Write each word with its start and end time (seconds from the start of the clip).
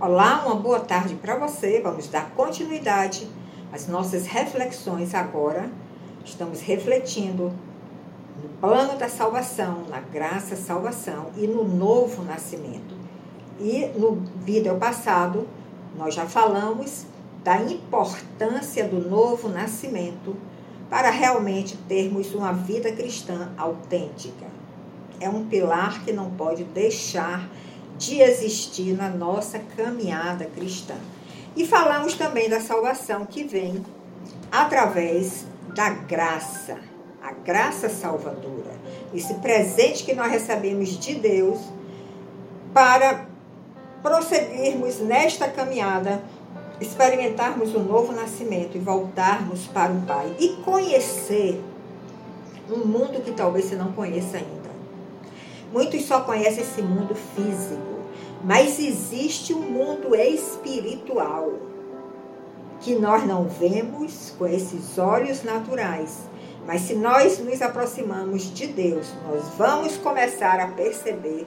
Olá, 0.00 0.42
uma 0.44 0.56
boa 0.56 0.80
tarde 0.80 1.14
para 1.14 1.36
você. 1.36 1.80
Vamos 1.80 2.08
dar 2.08 2.30
continuidade 2.30 3.28
às 3.72 3.86
nossas 3.86 4.26
reflexões 4.26 5.14
agora. 5.14 5.70
Estamos 6.24 6.60
refletindo 6.60 7.52
no 8.42 8.48
plano 8.60 8.98
da 8.98 9.08
salvação, 9.08 9.84
na 9.88 10.00
graça 10.00 10.56
salvação 10.56 11.28
e 11.36 11.46
no 11.46 11.62
novo 11.62 12.24
nascimento. 12.24 12.96
E 13.60 13.86
no 13.96 14.16
vídeo 14.44 14.74
passado, 14.78 15.46
nós 15.96 16.12
já 16.12 16.26
falamos 16.26 17.06
da 17.44 17.62
importância 17.62 18.88
do 18.88 18.98
novo 19.08 19.48
nascimento 19.48 20.34
para 20.90 21.08
realmente 21.08 21.76
termos 21.76 22.34
uma 22.34 22.52
vida 22.52 22.90
cristã 22.90 23.52
autêntica. 23.56 24.46
É 25.20 25.28
um 25.28 25.46
pilar 25.46 26.04
que 26.04 26.12
não 26.12 26.30
pode 26.32 26.64
deixar 26.64 27.42
de 27.42 27.73
existir 28.20 28.96
na 28.96 29.08
nossa 29.08 29.58
caminhada 29.76 30.44
cristã. 30.46 30.94
E 31.56 31.66
falamos 31.66 32.14
também 32.14 32.48
da 32.48 32.60
salvação 32.60 33.24
que 33.24 33.44
vem 33.44 33.84
através 34.50 35.44
da 35.74 35.90
graça, 35.90 36.78
a 37.22 37.32
graça 37.32 37.88
salvadora, 37.88 38.74
esse 39.12 39.34
presente 39.34 40.04
que 40.04 40.14
nós 40.14 40.30
recebemos 40.30 40.90
de 40.98 41.14
Deus 41.14 41.60
para 42.72 43.26
prosseguirmos 44.02 45.00
nesta 45.00 45.48
caminhada, 45.48 46.22
experimentarmos 46.80 47.74
o 47.74 47.80
novo 47.80 48.12
nascimento 48.12 48.76
e 48.76 48.80
voltarmos 48.80 49.66
para 49.66 49.92
o 49.92 50.02
Pai 50.02 50.34
e 50.38 50.48
conhecer 50.64 51.62
um 52.70 52.84
mundo 52.86 53.22
que 53.22 53.32
talvez 53.32 53.66
você 53.66 53.76
não 53.76 53.92
conheça 53.92 54.36
ainda. 54.36 54.70
Muitos 55.72 56.04
só 56.04 56.20
conhecem 56.20 56.62
esse 56.62 56.82
mundo 56.82 57.14
físico, 57.14 57.93
mas 58.44 58.78
existe 58.78 59.54
um 59.54 59.62
mundo 59.62 60.14
espiritual 60.14 61.54
que 62.80 62.94
nós 62.94 63.26
não 63.26 63.44
vemos 63.44 64.34
com 64.38 64.46
esses 64.46 64.98
olhos 64.98 65.42
naturais. 65.42 66.28
Mas 66.66 66.82
se 66.82 66.94
nós 66.94 67.38
nos 67.38 67.62
aproximamos 67.62 68.52
de 68.52 68.66
Deus, 68.66 69.06
nós 69.26 69.44
vamos 69.56 69.96
começar 69.96 70.60
a 70.60 70.68
perceber 70.68 71.46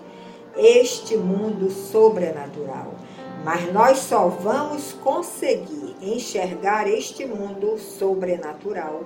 este 0.56 1.16
mundo 1.16 1.70
sobrenatural. 1.70 2.95
Mas 3.44 3.72
nós 3.72 4.00
só 4.00 4.28
vamos 4.28 4.94
conseguir 4.94 5.95
enxergar 6.02 6.88
este 6.88 7.26
mundo 7.26 7.78
sobrenatural 7.78 9.04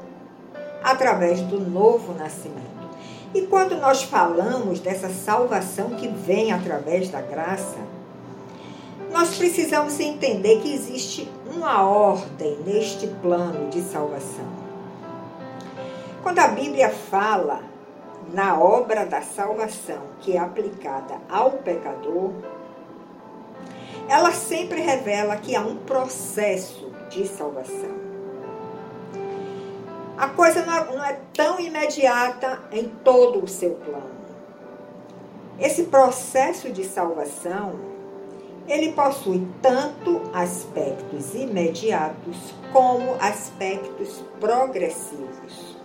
através 0.81 1.42
do 1.42 1.59
novo 1.59 2.14
nascimento. 2.14 2.81
E 3.34 3.44
quando 3.44 3.78
nós 3.78 4.04
falamos 4.04 4.80
dessa 4.80 5.10
salvação 5.10 5.92
que 5.92 6.08
vem 6.08 6.52
através 6.52 7.10
da 7.10 7.22
graça, 7.22 7.78
nós 9.12 9.38
precisamos 9.38 10.00
entender 10.00 10.62
que 10.62 10.73
existe 10.73 11.30
uma 11.54 11.82
ordem 11.84 12.58
neste 12.66 13.08
plano 13.08 13.70
de 13.70 13.82
salvação. 13.82 14.46
Quando 16.22 16.40
a 16.40 16.48
Bíblia 16.50 16.90
fala 16.90 17.62
na 18.34 18.60
obra 18.60 19.06
da 19.06 19.22
salvação 19.22 20.02
que 20.20 20.36
é 20.36 20.40
aplicada 20.40 21.16
ao 21.30 21.52
pecador, 21.52 22.32
ela 24.08 24.32
sempre 24.32 24.82
revela 24.82 25.38
que 25.38 25.56
há 25.56 25.62
um 25.62 25.78
processo 25.78 26.92
de 27.10 27.26
salvação. 27.28 28.11
A 30.17 30.28
coisa 30.30 30.66
não 30.66 30.73
é, 30.73 30.95
não 30.95 31.04
é 31.06 31.20
tão 31.34 31.59
imediata 31.59 32.59
em 32.72 32.90
todo 33.04 33.44
o 33.44 33.48
seu 33.48 33.72
plano. 33.72 34.12
Esse 35.59 35.84
processo 35.84 36.72
de 36.72 36.84
salvação, 36.84 37.76
ele 38.67 38.94
possui 38.94 39.48
tanto 39.62 40.22
aspectos 40.34 41.34
imediatos 41.36 42.38
como 42.72 43.16
aspectos 43.20 44.23
progressivos. 44.39 45.77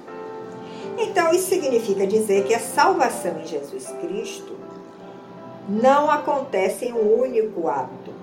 Então, 0.98 1.30
isso 1.32 1.48
significa 1.48 2.06
dizer 2.06 2.44
que 2.44 2.54
a 2.54 2.60
salvação 2.60 3.40
em 3.40 3.46
Jesus 3.46 3.88
Cristo 4.00 4.56
não 5.68 6.10
acontece 6.10 6.86
em 6.86 6.92
um 6.92 7.20
único 7.20 7.68
ato. 7.68 8.14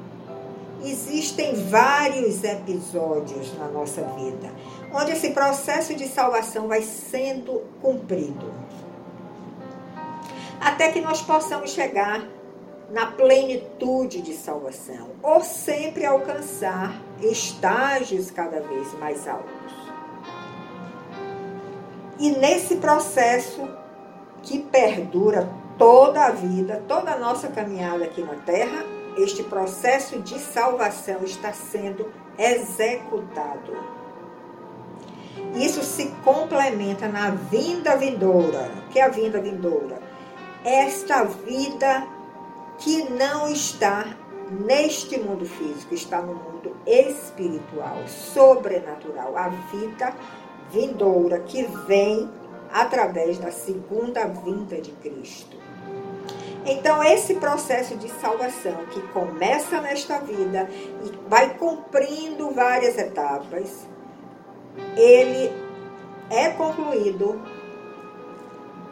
Existem 0.84 1.54
vários 1.54 2.44
episódios 2.44 3.58
na 3.58 3.68
nossa 3.68 4.02
vida 4.02 4.52
onde 4.94 5.12
esse 5.12 5.32
processo 5.32 5.96
de 5.96 6.08
salvação 6.08 6.68
vai 6.68 6.84
sendo 6.84 7.64
cumprido. 7.82 8.54
Até 10.62 10.92
que 10.92 11.02
nós 11.02 11.22
possamos 11.22 11.72
chegar 11.72 12.24
na 12.92 13.08
plenitude 13.08 14.22
de 14.22 14.36
salvação, 14.36 15.10
ou 15.24 15.42
sempre 15.42 16.06
alcançar 16.06 16.94
estágios 17.22 18.30
cada 18.30 18.62
vez 18.62 18.94
mais 19.00 19.28
altos. 19.28 19.74
E 22.20 22.30
nesse 22.30 22.76
processo 22.76 23.68
que 24.44 24.60
perdura 24.60 25.50
toda 25.78 26.26
a 26.26 26.30
vida, 26.30 26.84
toda 26.88 27.12
a 27.12 27.18
nossa 27.18 27.48
caminhada 27.48 28.04
aqui 28.04 28.22
na 28.22 28.36
Terra, 28.36 28.86
este 29.18 29.44
processo 29.44 30.20
de 30.20 30.38
salvação 30.40 31.24
está 31.24 31.52
sendo 31.52 32.12
executado. 32.38 34.03
Isso 35.56 35.84
se 35.84 36.08
complementa 36.24 37.08
na 37.08 37.32
vinda 37.32 37.96
vindoura. 37.96 38.72
que 38.92 39.00
é 39.00 39.04
a 39.04 39.10
vinda 39.10 39.40
vindoura? 39.40 40.00
Esta 40.64 41.24
vida 41.24 42.08
que 42.80 43.10
não 43.10 43.48
está 43.48 44.06
neste 44.50 45.18
mundo 45.18 45.46
físico, 45.46 45.94
está 45.94 46.22
no 46.22 46.36
mundo 46.36 46.76
espiritual, 46.86 47.98
sobrenatural, 48.08 49.38
a 49.38 49.50
vida 49.50 50.14
vindoura 50.72 51.40
que 51.40 51.64
vem 51.88 52.30
através 52.72 53.38
da 53.38 53.52
segunda 53.52 54.26
vinda 54.26 54.82
de 54.82 54.92
Cristo. 54.94 55.58
Então, 56.66 57.04
esse 57.04 57.36
processo 57.36 57.96
de 57.98 58.10
salvação 58.10 58.86
que 58.92 59.02
começa 59.10 59.82
nesta 59.82 60.20
vida 60.20 60.70
e 61.04 61.30
vai 61.30 61.56
cumprindo 61.58 62.52
várias 62.52 62.98
etapas, 62.98 63.86
ele 64.96 65.52
é 66.30 66.50
concluído 66.50 67.42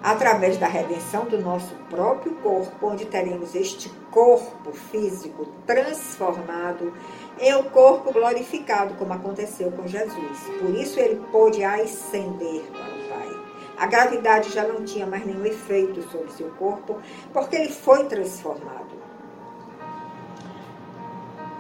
através 0.04 0.58
da 0.58 0.68
redenção 0.68 1.26
do 1.26 1.40
nosso 1.40 1.76
próprio 1.90 2.34
corpo, 2.36 2.88
onde 2.88 3.06
teremos 3.06 3.54
este 3.54 3.90
corpo 4.10 4.72
físico 4.72 5.46
transformado 5.66 6.94
em 7.40 7.56
um 7.56 7.64
corpo 7.64 8.12
glorificado, 8.12 8.96
como 8.96 9.14
aconteceu 9.14 9.72
com 9.72 9.88
Jesus. 9.88 10.40
Por 10.60 10.72
isso 10.72 11.00
ele 11.00 11.22
pôde 11.32 11.64
ascender 11.64 12.64
para 12.72 12.96
o 12.96 13.10
Pai. 13.10 13.42
A 13.78 13.86
gravidade 13.86 14.52
já 14.52 14.64
não 14.68 14.84
tinha 14.84 15.06
mais 15.06 15.26
nenhum 15.26 15.46
efeito 15.46 16.02
sobre 16.10 16.32
seu 16.32 16.50
corpo, 16.52 17.00
porque 17.32 17.56
ele 17.56 17.70
foi 17.70 18.06
transformado. 18.06 18.92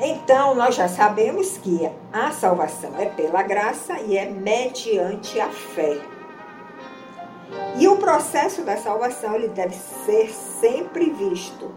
Então, 0.03 0.55
nós 0.55 0.73
já 0.73 0.87
sabemos 0.87 1.59
que 1.59 1.87
a 2.11 2.31
salvação 2.31 2.91
é 2.97 3.05
pela 3.05 3.43
graça 3.43 3.99
e 3.99 4.17
é 4.17 4.25
mediante 4.25 5.39
a 5.39 5.49
fé. 5.49 6.01
E 7.77 7.87
o 7.87 7.97
processo 7.97 8.63
da 8.63 8.77
salvação 8.77 9.35
ele 9.35 9.49
deve 9.49 9.75
ser 9.75 10.31
sempre 10.31 11.11
visto 11.11 11.71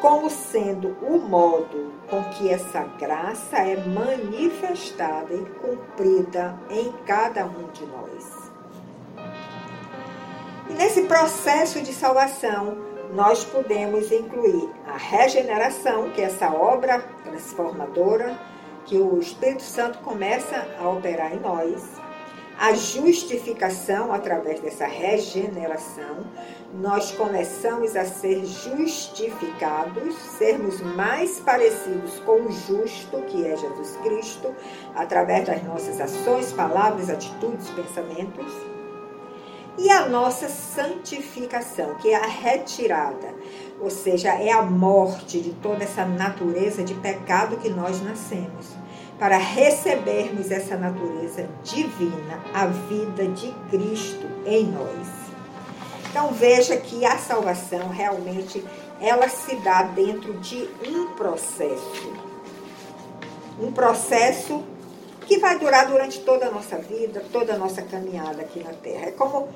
como 0.00 0.30
sendo 0.30 0.96
o 1.02 1.18
modo 1.18 1.92
com 2.08 2.22
que 2.30 2.48
essa 2.48 2.82
graça 3.00 3.56
é 3.56 3.76
manifestada 3.76 5.34
e 5.34 5.44
cumprida 5.60 6.56
em 6.70 6.92
cada 7.04 7.46
um 7.46 7.68
de 7.72 7.84
nós. 7.86 8.52
E 10.70 10.74
nesse 10.74 11.02
processo 11.02 11.82
de 11.82 11.92
salvação, 11.92 12.78
nós 13.12 13.44
podemos 13.44 14.12
incluir 14.12 14.68
a 14.86 14.96
regeneração, 14.96 16.10
que 16.10 16.20
é 16.20 16.24
essa 16.24 16.52
obra 16.52 17.15
transformadora 17.36 18.38
que 18.86 18.96
o 18.96 19.18
Espírito 19.18 19.62
Santo 19.62 19.98
começa 19.98 20.66
a 20.78 20.88
operar 20.88 21.34
em 21.34 21.40
nós, 21.40 21.84
a 22.58 22.72
justificação 22.72 24.12
através 24.12 24.60
dessa 24.60 24.86
regeneração, 24.86 26.24
nós 26.80 27.10
começamos 27.10 27.94
a 27.94 28.04
ser 28.04 28.46
justificados, 28.46 30.16
sermos 30.38 30.80
mais 30.80 31.38
parecidos 31.40 32.18
com 32.20 32.42
o 32.42 32.52
justo, 32.52 33.20
que 33.26 33.46
é 33.46 33.56
Jesus 33.56 33.96
Cristo, 34.02 34.54
através 34.94 35.46
das 35.46 35.62
nossas 35.64 36.00
ações, 36.00 36.52
palavras, 36.52 37.10
atitudes, 37.10 37.68
pensamentos. 37.70 38.52
E 39.78 39.90
a 39.90 40.06
nossa 40.08 40.48
santificação, 40.48 41.96
que 41.96 42.08
é 42.08 42.16
a 42.16 42.26
retirada, 42.26 43.34
ou 43.80 43.90
seja, 43.90 44.30
é 44.30 44.50
a 44.50 44.62
morte 44.62 45.40
de 45.40 45.50
toda 45.50 45.84
essa 45.84 46.04
natureza 46.04 46.82
de 46.82 46.94
pecado 46.94 47.56
que 47.58 47.68
nós 47.68 48.02
nascemos, 48.02 48.66
para 49.18 49.38
recebermos 49.38 50.50
essa 50.50 50.76
natureza 50.76 51.48
divina, 51.64 52.40
a 52.52 52.66
vida 52.66 53.26
de 53.28 53.50
Cristo 53.70 54.26
em 54.44 54.66
nós. 54.66 55.08
Então 56.10 56.32
veja 56.32 56.76
que 56.76 57.04
a 57.04 57.18
salvação 57.18 57.88
realmente 57.88 58.64
ela 59.00 59.28
se 59.28 59.56
dá 59.56 59.82
dentro 59.82 60.34
de 60.34 60.68
um 60.86 61.08
processo. 61.14 62.12
um 63.60 63.72
processo 63.72 64.62
que 65.22 65.38
vai 65.38 65.58
durar 65.58 65.86
durante 65.88 66.20
toda 66.20 66.46
a 66.46 66.50
nossa 66.50 66.76
vida, 66.78 67.22
toda 67.32 67.54
a 67.54 67.58
nossa 67.58 67.82
caminhada 67.82 68.42
aqui 68.42 68.62
na 68.62 68.72
Terra. 68.72 69.06
É 69.06 69.10
como 69.10 69.48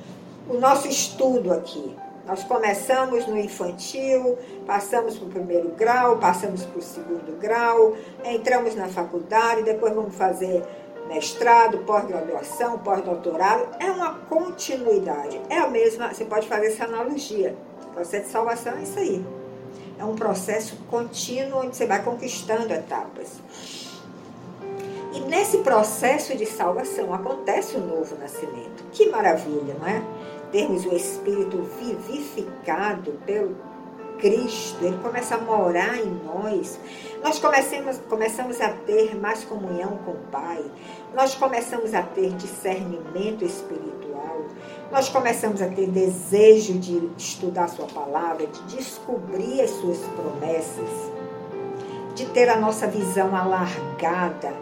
o 0.49 0.55
nosso 0.55 0.89
estudo 0.89 1.53
aqui. 1.53 1.95
Nós 2.27 2.45
começamos 2.45 3.27
no 3.27 3.39
infantil, 3.39 4.39
passamos 4.67 5.19
para 5.19 5.27
o 5.27 5.31
primeiro 5.31 5.71
grau, 5.71 6.19
passamos 6.19 6.65
para 6.65 6.79
o 6.79 6.83
segundo 6.83 7.39
grau, 7.41 7.97
entramos 8.25 8.75
na 8.75 8.89
faculdade, 8.89 9.63
depois 9.63 9.95
vamos 9.95 10.15
fazer 10.15 10.63
mestrado, 11.09 11.79
pós-graduação, 11.79 12.79
pós-doutorado. 12.79 13.67
É 13.81 13.91
uma 13.91 14.15
continuidade. 14.15 15.41
É 15.49 15.59
a 15.59 15.69
mesma, 15.69 16.15
você 16.15 16.25
pode 16.25 16.47
fazer 16.47 16.69
essa 16.69 16.85
analogia. 16.85 17.57
O 17.89 17.95
processo 17.95 18.27
de 18.27 18.31
salvação 18.31 18.75
é 18.79 18.83
isso 18.83 18.99
aí. 18.99 19.25
É 19.99 20.05
um 20.05 20.15
processo 20.15 20.77
contínuo 20.89 21.61
onde 21.65 21.77
você 21.77 21.87
vai 21.87 22.03
conquistando 22.03 22.73
etapas. 22.73 23.41
E 25.13 25.21
nesse 25.21 25.59
processo 25.59 26.37
de 26.37 26.47
salvação 26.47 27.13
acontece 27.13 27.77
o 27.77 27.81
novo 27.81 28.17
nascimento. 28.17 28.85
Que 28.93 29.09
maravilha, 29.09 29.75
não 29.79 29.87
é? 29.89 30.03
Termos 30.53 30.85
o 30.85 30.95
Espírito 30.95 31.63
vivificado 31.79 33.13
pelo 33.25 33.57
Cristo, 34.19 34.85
ele 34.85 34.99
começa 34.99 35.37
a 35.37 35.39
morar 35.39 35.97
em 35.97 36.21
nós. 36.25 36.79
Nós 37.23 37.39
começamos, 37.39 37.99
começamos 38.09 38.61
a 38.61 38.69
ter 38.69 39.17
mais 39.17 39.45
comunhão 39.45 39.99
com 40.05 40.13
o 40.13 40.19
Pai. 40.31 40.63
Nós 41.15 41.35
começamos 41.35 41.95
a 41.95 42.03
ter 42.03 42.31
discernimento 42.33 43.45
espiritual. 43.45 44.45
Nós 44.93 45.09
começamos 45.09 45.63
a 45.63 45.69
ter 45.69 45.87
desejo 45.89 46.75
de 46.75 47.11
estudar 47.17 47.69
Sua 47.69 47.87
palavra, 47.87 48.47
de 48.47 48.77
descobrir 48.77 49.63
as 49.63 49.71
Suas 49.71 49.99
promessas, 49.99 50.91
de 52.15 52.27
ter 52.27 52.49
a 52.49 52.57
nossa 52.57 52.87
visão 52.87 53.35
alargada 53.35 54.53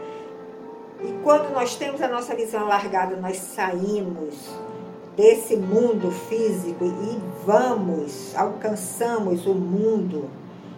e 1.00 1.12
quando 1.22 1.52
nós 1.52 1.76
temos 1.76 2.02
a 2.02 2.08
nossa 2.08 2.34
visão 2.34 2.62
alargada, 2.62 3.14
nós 3.16 3.36
saímos 3.36 4.34
desse 5.18 5.56
mundo 5.56 6.12
físico 6.12 6.84
e 6.84 7.18
vamos, 7.44 8.32
alcançamos 8.36 9.44
o 9.48 9.52
mundo 9.52 10.30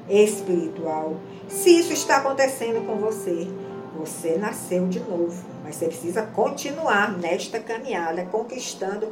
espiritual. 0.08 1.16
Se 1.46 1.78
isso 1.78 1.92
está 1.92 2.16
acontecendo 2.16 2.86
com 2.86 2.96
você, 2.96 3.46
você 3.94 4.38
nasceu 4.38 4.88
de 4.88 4.98
novo, 4.98 5.44
mas 5.62 5.76
você 5.76 5.88
precisa 5.88 6.22
continuar 6.22 7.18
nesta 7.18 7.60
caminhada, 7.60 8.24
conquistando 8.24 9.08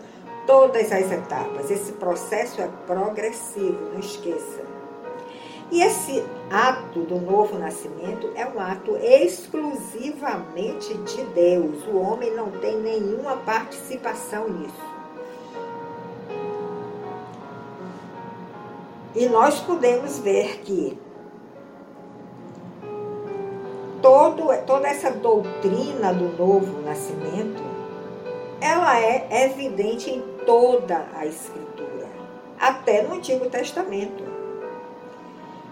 todas 0.47 0.91
as 0.91 1.13
etapas. 1.13 1.71
Esse 1.71 1.93
processo 1.93 2.63
é 2.63 2.69
progressivo, 2.87 3.91
não 3.93 4.01
esqueça. 4.01 4.67
E 5.71 5.83
esse 5.83 6.25
ato 6.51 7.01
do 7.01 7.21
novo 7.21 7.59
nascimento 7.59 8.31
é 8.35 8.47
um 8.47 8.59
ato 8.59 8.97
exclusivamente 8.97 10.95
de 10.95 11.23
Deus. 11.35 11.87
O 11.87 11.99
homem 11.99 12.35
não 12.35 12.51
tem 12.51 12.81
nenhuma 12.81 13.37
participação 13.37 14.49
nisso. 14.49 14.98
E 19.19 19.29
nós 19.29 19.59
podemos 19.59 20.21
ver 20.21 20.61
que 20.61 20.97
todo, 24.01 24.47
toda 24.65 24.87
essa 24.87 25.11
doutrina 25.11 26.15
do 26.15 26.39
novo 26.39 26.81
nascimento, 26.83 27.61
ela 28.61 28.97
é 29.01 29.47
evidente 29.47 30.09
em 30.09 30.23
toda 30.47 31.05
a 31.17 31.27
Escritura, 31.27 32.07
até 32.61 33.03
no 33.03 33.17
Antigo 33.17 33.51
Testamento. 33.51 34.23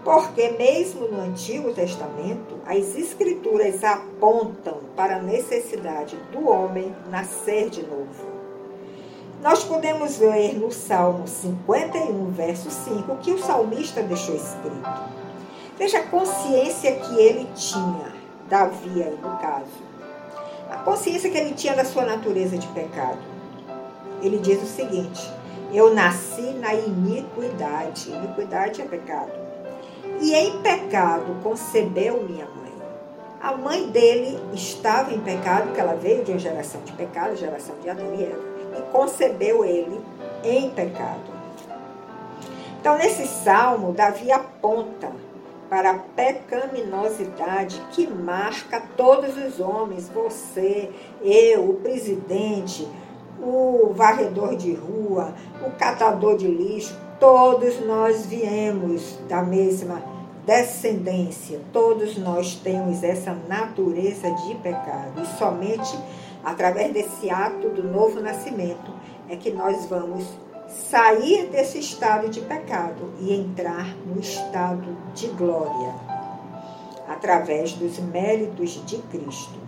Porque, 0.03 0.49
mesmo 0.51 1.07
no 1.07 1.21
Antigo 1.21 1.73
Testamento, 1.73 2.57
as 2.67 2.97
Escrituras 2.97 3.85
apontam 3.85 4.81
para 4.97 5.19
a 5.19 5.23
necessidade 5.23 6.17
do 6.33 6.49
homem 6.49 6.93
nascer 7.13 7.71
de 7.71 7.83
novo. 7.85 8.36
Nós 9.43 9.65
podemos 9.65 10.19
ler 10.19 10.55
no 10.59 10.73
Salmo 10.73 11.27
51, 11.27 12.31
verso 12.31 12.71
5, 12.71 13.17
que 13.17 13.33
o 13.33 13.39
salmista 13.39 14.03
deixou 14.03 14.35
escrito. 14.35 15.17
Veja 15.79 15.99
a 15.99 16.07
consciência 16.07 16.97
que 16.97 17.15
ele 17.17 17.47
tinha, 17.55 18.13
Davi 18.49 19.03
aí 19.03 19.19
no 19.23 19.37
caso. 19.39 19.87
A 20.71 20.79
consciência 20.79 21.31
que 21.31 21.37
ele 21.37 21.55
tinha 21.55 21.75
da 21.75 21.85
sua 21.85 22.05
natureza 22.05 22.57
de 22.57 22.67
pecado. 22.69 23.19
Ele 24.23 24.39
diz 24.39 24.63
o 24.63 24.67
seguinte: 24.67 25.31
Eu 25.73 25.95
nasci 25.95 26.55
na 26.61 26.75
iniquidade. 26.75 28.11
Iniquidade 28.11 28.81
é 28.81 28.85
pecado 28.85 29.47
e 30.21 30.35
em 30.35 30.61
pecado 30.63 31.37
concebeu 31.43 32.23
minha 32.23 32.47
mãe. 32.47 32.73
A 33.41 33.53
mãe 33.53 33.89
dele 33.89 34.39
estava 34.55 35.13
em 35.13 35.21
pecado, 35.21 35.67
porque 35.67 35.81
ela 35.81 35.95
veio 35.95 36.25
de 36.25 36.33
uma 36.33 36.39
geração 36.39 36.81
de 36.83 36.93
pecado, 36.93 37.37
geração 37.37 37.77
de 37.81 37.89
Adão 37.89 38.15
e 38.15 38.25
Eva, 38.25 38.43
e 38.79 38.83
concebeu 38.93 39.65
ele 39.65 40.01
em 40.45 40.71
pecado. 40.71 41.37
Então, 42.81 42.97
nesse 42.97 43.27
salmo, 43.27 43.93
Davi 43.93 44.31
aponta 44.31 45.11
para 45.69 45.91
a 45.91 45.99
pecaminosidade 45.99 47.83
que 47.91 48.07
marca 48.07 48.81
todos 48.97 49.37
os 49.37 49.59
homens, 49.59 50.09
você, 50.09 50.91
eu, 51.21 51.71
o 51.71 51.75
presidente, 51.75 52.87
o 53.43 53.93
varredor 53.93 54.57
de 54.57 54.73
rua, 54.73 55.35
o 55.67 55.71
catador 55.73 56.37
de 56.37 56.47
lixo, 56.47 56.97
todos 57.19 57.85
nós 57.85 58.27
viemos 58.27 59.19
da 59.29 59.43
mesma 59.43 60.01
descendência, 60.47 61.61
todos 61.73 62.17
nós 62.17 62.55
temos 62.55 63.03
essa 63.03 63.37
natureza 63.49 64.31
de 64.31 64.55
pecado. 64.57 65.21
E 65.21 65.27
somente 65.39 65.99
através 66.47 66.93
desse 66.93 67.29
ato 67.29 67.69
do 67.71 67.83
novo 67.83 68.21
nascimento 68.21 68.93
é 69.29 69.35
que 69.35 69.51
nós 69.51 69.85
vamos 69.87 70.25
sair 70.89 71.49
desse 71.49 71.81
estado 71.81 72.29
de 72.29 72.41
pecado 72.41 73.13
e 73.19 73.35
entrar 73.35 73.97
no 74.07 74.21
estado 74.21 74.97
de 75.13 75.27
glória, 75.27 75.93
através 77.09 77.73
dos 77.73 77.99
méritos 77.99 78.81
de 78.87 78.99
Cristo. 78.99 79.67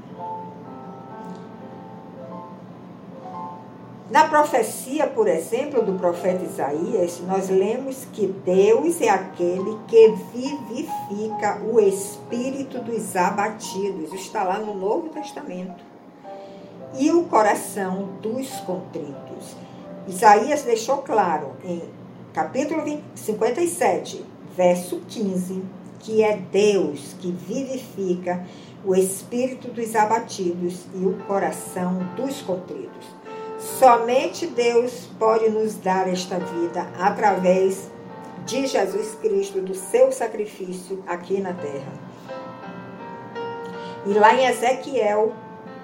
Na 4.08 4.28
profecia, 4.28 5.08
por 5.08 5.26
exemplo, 5.26 5.82
do 5.82 5.98
profeta 5.98 6.44
Isaías, 6.44 7.20
nós 7.26 7.50
lemos 7.50 8.06
que 8.12 8.28
Deus 8.28 9.00
é 9.00 9.08
aquele 9.08 9.76
que 9.88 10.14
vivifica 10.32 11.60
o 11.60 11.80
espírito 11.80 12.78
dos 12.78 13.14
abatidos. 13.16 14.12
Está 14.14 14.44
lá 14.44 14.58
no 14.60 14.74
Novo 14.74 15.08
Testamento. 15.08 15.97
E 16.94 17.10
o 17.10 17.24
coração 17.24 18.10
dos 18.22 18.48
contritos. 18.60 19.56
Isaías 20.06 20.62
deixou 20.62 20.98
claro 20.98 21.52
em 21.64 21.82
capítulo 22.32 22.82
57, 23.14 24.24
verso 24.56 25.00
15, 25.08 25.62
que 26.00 26.22
é 26.22 26.36
Deus 26.36 27.14
que 27.20 27.30
vivifica 27.30 28.46
o 28.84 28.94
espírito 28.94 29.68
dos 29.68 29.94
abatidos 29.94 30.86
e 30.94 31.04
o 31.04 31.18
coração 31.26 31.98
dos 32.16 32.40
contritos. 32.42 33.06
Somente 33.58 34.46
Deus 34.46 35.08
pode 35.18 35.50
nos 35.50 35.74
dar 35.74 36.08
esta 36.08 36.38
vida 36.38 36.88
através 36.98 37.90
de 38.46 38.66
Jesus 38.66 39.16
Cristo, 39.16 39.60
do 39.60 39.74
seu 39.74 40.10
sacrifício 40.12 41.02
aqui 41.06 41.40
na 41.40 41.52
terra. 41.52 41.92
E 44.06 44.14
lá 44.14 44.34
em 44.34 44.46
Ezequiel, 44.46 45.34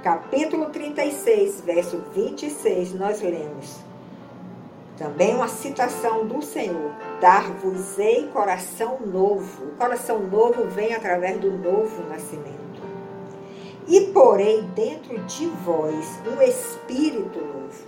capítulo 0.04 0.66
36, 0.66 1.62
verso 1.62 2.04
26, 2.14 2.92
nós 2.92 3.22
lemos 3.22 3.78
também 4.98 5.34
uma 5.34 5.48
citação 5.48 6.26
do 6.26 6.42
Senhor: 6.42 6.92
Dar-vos-ei 7.22 8.28
coração 8.28 9.00
novo. 9.00 9.64
O 9.64 9.76
coração 9.76 10.18
novo 10.20 10.66
vem 10.66 10.92
através 10.92 11.40
do 11.40 11.50
novo 11.50 12.06
nascimento. 12.06 12.82
E 13.88 14.02
porei 14.12 14.60
dentro 14.74 15.18
de 15.20 15.46
vós 15.46 16.20
um 16.26 16.42
espírito 16.42 17.40
novo. 17.40 17.84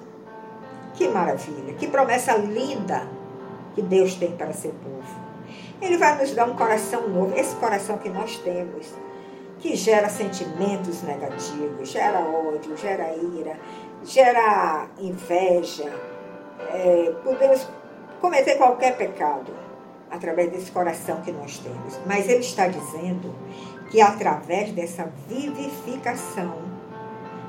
Que 0.95 1.09
maravilha, 1.09 1.75
que 1.75 1.87
promessa 1.87 2.35
linda 2.35 3.07
que 3.75 3.83
Deus 3.83 4.15
tem 4.15 4.33
para 4.33 4.55
seu 4.55 4.73
povo. 4.73 5.27
Ele 5.83 5.99
vai 5.99 6.19
nos 6.19 6.33
dar 6.33 6.47
um 6.47 6.57
coração 6.57 7.07
novo, 7.11 7.39
esse 7.39 7.55
coração 7.57 7.99
que 7.99 8.09
nós 8.09 8.39
temos, 8.39 8.95
que 9.59 9.75
gera 9.77 10.09
sentimentos 10.09 11.03
negativos, 11.03 11.89
gera 11.91 12.21
ódio, 12.21 12.77
gera 12.77 13.15
ira, 13.15 13.59
gera 14.05 14.87
inveja. 14.99 15.93
É, 16.73 17.15
podemos 17.25 17.67
cometer 18.21 18.57
qualquer 18.57 18.97
pecado 18.97 19.53
através 20.11 20.51
desse 20.51 20.71
coração 20.71 21.21
que 21.23 21.33
nós 21.33 21.59
temos. 21.59 21.99
Mas 22.07 22.29
ele 22.29 22.41
está 22.41 22.69
dizendo 22.69 23.35
que 23.91 24.01
através 24.01 24.73
dessa 24.73 25.11
vivificação, 25.29 26.55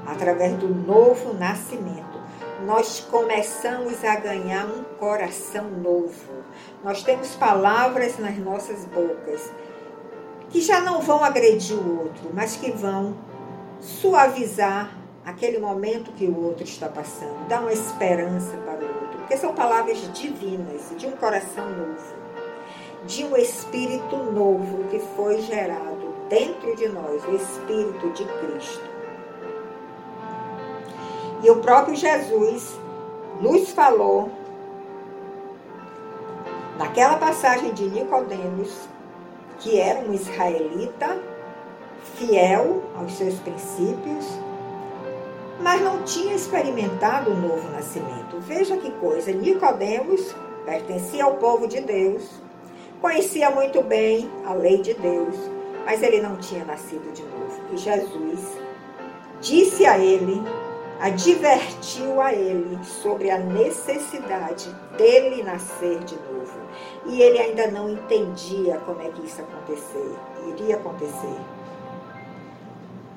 através 0.05 0.53
do 0.53 0.69
novo 0.69 1.33
nascimento, 1.33 2.17
nós 2.65 2.99
começamos 3.11 4.03
a 4.03 4.15
ganhar 4.15 4.65
um 4.65 4.83
coração 4.99 5.69
novo. 5.69 6.43
Nós 6.83 7.03
temos 7.03 7.35
palavras 7.35 8.17
nas 8.17 8.37
nossas 8.37 8.85
bocas 8.85 9.51
que 10.49 10.61
já 10.61 10.79
não 10.79 11.01
vão 11.01 11.23
agredir 11.23 11.77
o 11.77 12.03
outro, 12.03 12.29
mas 12.33 12.55
que 12.55 12.71
vão 12.71 13.15
suavizar 13.79 14.91
aquele 15.25 15.59
momento 15.59 16.11
que 16.13 16.25
o 16.25 16.45
outro 16.45 16.63
está 16.63 16.87
passando, 16.87 17.47
dar 17.47 17.61
uma 17.61 17.73
esperança 17.73 18.55
para 18.57 18.79
o 18.79 18.87
outro, 18.87 19.19
porque 19.19 19.35
são 19.37 19.53
palavras 19.53 19.97
divinas, 20.13 20.93
de 20.97 21.05
um 21.05 21.11
coração 21.11 21.69
novo, 21.69 22.15
de 23.05 23.25
um 23.25 23.35
espírito 23.35 24.15
novo 24.15 24.85
que 24.89 24.99
foi 25.15 25.41
gerado 25.41 26.15
dentro 26.29 26.75
de 26.75 26.87
nós, 26.87 27.23
o 27.25 27.35
espírito 27.35 28.09
de 28.11 28.23
Cristo. 28.25 28.89
E 31.43 31.49
o 31.49 31.57
próprio 31.57 31.95
Jesus 31.95 32.77
nos 33.41 33.69
falou 33.71 34.31
naquela 36.77 37.17
passagem 37.17 37.73
de 37.73 37.85
Nicodemos, 37.89 38.87
que 39.59 39.79
era 39.79 39.99
um 39.99 40.13
israelita 40.13 41.17
fiel 42.15 42.83
aos 42.95 43.13
seus 43.13 43.35
princípios, 43.39 44.25
mas 45.61 45.81
não 45.81 46.03
tinha 46.03 46.35
experimentado 46.35 47.31
o 47.31 47.35
novo 47.35 47.69
nascimento. 47.69 48.39
Veja 48.39 48.77
que 48.77 48.91
coisa, 48.91 49.31
Nicodemos 49.31 50.35
pertencia 50.65 51.23
ao 51.23 51.35
povo 51.35 51.67
de 51.67 51.81
Deus, 51.81 52.23
conhecia 53.01 53.49
muito 53.49 53.81
bem 53.81 54.29
a 54.45 54.53
lei 54.53 54.81
de 54.81 54.93
Deus, 54.93 55.35
mas 55.85 56.03
ele 56.03 56.21
não 56.21 56.35
tinha 56.37 56.65
nascido 56.65 57.11
de 57.13 57.23
novo. 57.23 57.61
E 57.71 57.77
Jesus 57.77 58.39
disse 59.41 59.85
a 59.85 59.97
ele, 59.97 60.41
advertiu 60.99 62.21
a 62.21 62.33
ele 62.33 62.77
sobre 62.83 63.29
a 63.29 63.37
necessidade 63.37 64.69
dele 64.97 65.43
nascer 65.43 65.99
de 65.99 66.15
novo. 66.15 66.36
E 67.07 67.21
ele 67.21 67.39
ainda 67.39 67.67
não 67.67 67.89
entendia 67.89 68.77
como 68.85 69.01
é 69.01 69.09
que 69.09 69.25
isso 69.25 69.41
acontecer, 69.41 70.15
iria 70.49 70.75
acontecer. 70.75 71.37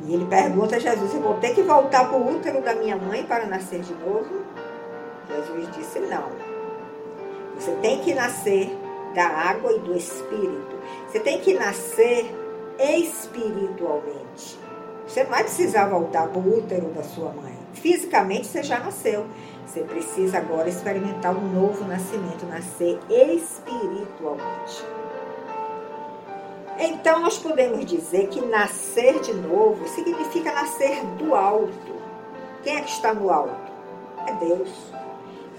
E 0.02 0.14
ele 0.14 0.24
pergunta 0.26 0.76
a 0.76 0.78
Jesus: 0.78 1.12
Eu 1.14 1.20
vou 1.20 1.34
ter 1.34 1.54
que 1.54 1.62
voltar 1.62 2.08
para 2.08 2.16
o 2.16 2.36
útero 2.36 2.62
da 2.62 2.74
minha 2.74 2.96
mãe 2.96 3.24
para 3.24 3.46
nascer 3.46 3.80
de 3.80 3.92
novo? 3.94 4.42
Jesus 5.28 5.76
disse: 5.76 5.98
Não. 6.00 6.28
Você 7.56 7.72
tem 7.82 8.00
que 8.00 8.14
nascer 8.14 8.74
da 9.14 9.26
água 9.26 9.72
e 9.72 9.78
do 9.80 9.94
espírito. 9.94 10.78
Você 11.06 11.20
tem 11.20 11.40
que 11.40 11.54
nascer 11.54 12.34
espiritualmente. 12.78 14.58
Você 15.06 15.24
não 15.24 15.30
vai 15.30 15.42
precisar 15.42 15.86
voltar 15.86 16.28
para 16.28 16.40
o 16.40 16.58
útero 16.58 16.86
da 16.90 17.02
sua 17.02 17.30
mãe. 17.32 17.59
Fisicamente 17.74 18.46
você 18.46 18.62
já 18.62 18.78
nasceu. 18.80 19.26
Você 19.66 19.82
precisa 19.82 20.38
agora 20.38 20.68
experimentar 20.68 21.36
um 21.36 21.48
novo 21.52 21.84
nascimento, 21.84 22.44
nascer 22.46 22.98
espiritualmente. 23.08 24.84
Então, 26.78 27.20
nós 27.20 27.38
podemos 27.38 27.84
dizer 27.84 28.28
que 28.28 28.40
nascer 28.46 29.20
de 29.20 29.32
novo 29.34 29.86
significa 29.86 30.52
nascer 30.52 31.04
do 31.18 31.34
alto. 31.34 32.00
Quem 32.62 32.76
é 32.76 32.80
que 32.80 32.90
está 32.90 33.14
no 33.14 33.30
alto? 33.30 33.70
É 34.26 34.32
Deus. 34.34 34.70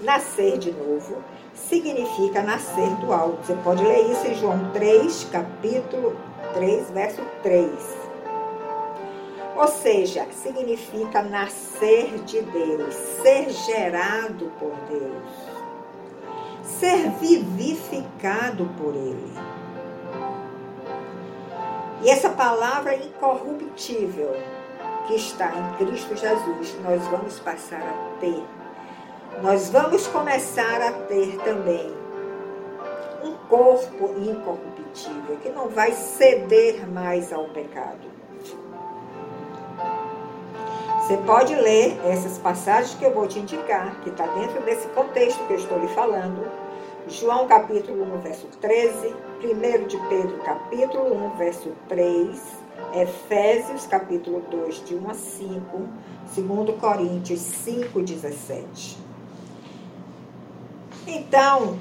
Nascer 0.01 0.57
de 0.57 0.71
novo 0.71 1.17
significa 1.53 2.41
nascer 2.41 2.89
do 2.97 3.13
alto. 3.13 3.45
Você 3.45 3.53
pode 3.63 3.83
ler 3.83 4.11
isso 4.11 4.27
em 4.27 4.35
João 4.35 4.71
3, 4.73 5.27
capítulo 5.31 6.17
3, 6.53 6.89
verso 6.89 7.21
3. 7.43 8.10
Ou 9.61 9.67
seja, 9.67 10.25
significa 10.31 11.21
nascer 11.21 12.17
de 12.23 12.41
Deus, 12.41 12.95
ser 12.95 13.47
gerado 13.51 14.51
por 14.57 14.73
Deus, 14.89 15.23
ser 16.63 17.11
vivificado 17.11 18.65
por 18.75 18.95
Ele. 18.95 19.31
E 22.01 22.09
essa 22.09 22.31
palavra 22.31 22.95
incorruptível 22.95 24.35
que 25.05 25.13
está 25.13 25.51
em 25.55 25.85
Cristo 25.85 26.15
Jesus, 26.15 26.75
nós 26.83 27.05
vamos 27.09 27.39
passar 27.39 27.83
a 27.83 28.19
ter. 28.19 28.43
Nós 29.43 29.69
vamos 29.69 30.07
começar 30.07 30.81
a 30.81 30.91
ter 30.91 31.37
também 31.43 31.95
um 33.23 33.35
corpo 33.47 34.15
incorruptível 34.17 35.37
que 35.37 35.49
não 35.49 35.69
vai 35.69 35.91
ceder 35.91 36.89
mais 36.89 37.31
ao 37.31 37.45
pecado. 37.49 38.20
Você 41.01 41.17
pode 41.17 41.55
ler 41.55 41.99
essas 42.05 42.37
passagens 42.37 42.93
que 42.93 43.03
eu 43.03 43.11
vou 43.11 43.27
te 43.27 43.39
indicar, 43.39 43.99
que 44.01 44.09
está 44.11 44.27
dentro 44.27 44.61
desse 44.61 44.87
contexto 44.89 45.45
que 45.47 45.53
eu 45.53 45.57
estou 45.57 45.79
lhe 45.79 45.87
falando, 45.89 46.47
João 47.07 47.47
capítulo 47.47 48.03
1, 48.17 48.19
verso 48.19 48.45
13, 48.61 49.07
1 49.43 49.87
de 49.87 49.97
Pedro 50.07 50.37
capítulo 50.45 51.25
1, 51.33 51.37
verso 51.37 51.71
3, 51.89 52.39
Efésios 52.93 53.87
capítulo 53.87 54.41
2, 54.51 54.85
de 54.85 54.95
1 54.95 55.09
a 55.09 55.13
5, 55.15 55.89
2 56.35 56.79
Coríntios 56.79 57.39
5, 57.39 57.99
17. 57.99 58.97
Então, 61.07 61.79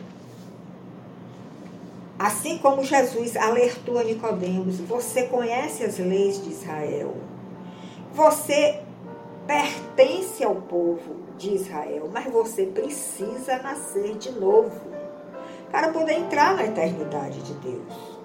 assim 2.19 2.57
como 2.57 2.83
Jesus 2.83 3.37
alertou 3.37 3.99
a 3.99 4.03
Nicodemos, 4.03 4.81
você 4.81 5.25
conhece 5.25 5.85
as 5.85 5.99
leis 5.99 6.43
de 6.43 6.51
Israel. 6.51 7.15
Você 8.15 8.81
pertence 9.47 10.43
ao 10.45 10.57
povo 10.57 11.17
de 11.37 11.55
Israel, 11.55 12.09
mas 12.13 12.31
você 12.33 12.67
precisa 12.67 13.59
nascer 13.59 14.17
de 14.17 14.31
novo 14.33 14.81
para 15.71 15.93
poder 15.93 16.15
entrar 16.15 16.55
na 16.55 16.65
eternidade 16.65 17.41
de 17.43 17.55
Deus. 17.55 18.21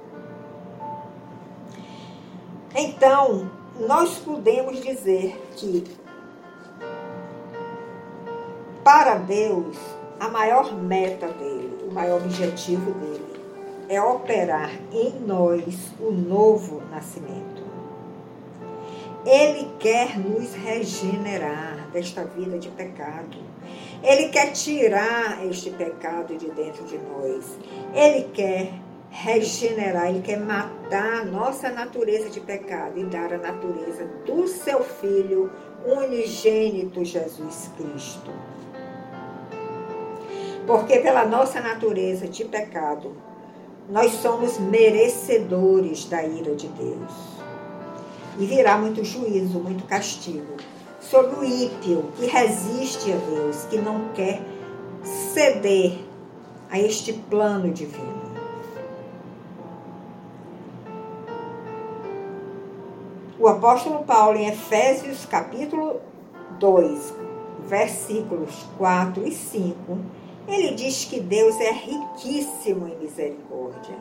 Então, 2.75 3.49
nós 3.79 4.17
podemos 4.17 4.81
dizer 4.81 5.41
que 5.55 5.83
para 8.83 9.15
Deus, 9.15 9.77
a 10.19 10.27
maior 10.27 10.73
meta 10.75 11.27
dele, 11.27 11.87
o 11.89 11.93
maior 11.93 12.21
objetivo 12.21 12.91
dele 12.91 13.35
é 13.89 14.01
operar 14.01 14.71
em 14.91 15.11
nós 15.21 15.91
o 15.99 16.11
novo 16.11 16.81
nascimento. 16.91 17.54
Ele 19.25 19.71
quer 19.79 20.19
nos 20.19 20.53
regenerar 20.53 21.89
desta 21.91 22.23
vida 22.23 22.59
de 22.59 22.69
pecado. 22.69 23.37
Ele 24.03 24.29
quer 24.29 24.51
tirar 24.51 25.43
este 25.47 25.71
pecado 25.71 26.37
de 26.37 26.49
dentro 26.51 26.85
de 26.85 26.99
nós. 26.99 27.57
Ele 27.93 28.29
quer 28.31 28.71
regenerar, 29.09 30.09
ele 30.09 30.21
quer 30.21 30.39
matar 30.39 31.21
a 31.21 31.25
nossa 31.25 31.69
natureza 31.69 32.29
de 32.29 32.39
pecado 32.39 32.99
e 32.99 33.05
dar 33.05 33.33
a 33.33 33.37
natureza 33.37 34.05
do 34.25 34.47
seu 34.47 34.83
Filho 34.83 35.49
unigênito 35.85 37.03
Jesus 37.03 37.71
Cristo. 37.77 38.31
Porque 40.67 40.99
pela 40.99 41.25
nossa 41.25 41.61
natureza 41.61 42.27
de 42.27 42.43
pecado, 42.45 43.15
nós 43.89 44.11
somos 44.13 44.59
merecedores 44.59 46.05
da 46.05 46.23
ira 46.23 46.55
de 46.55 46.67
Deus. 46.67 47.34
E 48.37 48.45
virá 48.45 48.77
muito 48.77 49.03
juízo, 49.03 49.59
muito 49.59 49.85
castigo 49.85 50.55
sobre 50.99 51.35
o 51.35 51.43
ímpio 51.43 52.11
que 52.17 52.25
resiste 52.25 53.11
a 53.11 53.15
Deus, 53.15 53.63
que 53.65 53.77
não 53.77 54.09
quer 54.13 54.41
ceder 55.33 55.99
a 56.69 56.79
este 56.79 57.13
plano 57.13 57.71
divino. 57.71 58.25
O 63.39 63.47
apóstolo 63.47 64.03
Paulo, 64.03 64.37
em 64.37 64.47
Efésios 64.47 65.25
capítulo 65.25 66.01
2, 66.59 67.13
versículos 67.67 68.65
4 68.77 69.27
e 69.27 69.31
5, 69.31 69.97
ele 70.47 70.73
diz 70.73 71.05
que 71.05 71.19
Deus 71.19 71.59
é 71.59 71.71
riquíssimo 71.71 72.87
em 72.87 72.97
misericórdia 72.97 73.95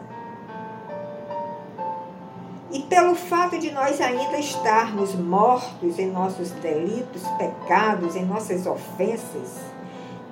e 2.74 2.82
pelo 2.82 3.14
fato 3.14 3.56
de 3.56 3.70
nós 3.70 4.00
ainda 4.00 4.36
estarmos 4.36 5.14
mortos 5.14 5.96
em 5.96 6.10
nossos 6.10 6.50
delitos, 6.50 7.22
pecados, 7.38 8.16
em 8.16 8.24
nossas 8.24 8.66
ofensas, 8.66 9.60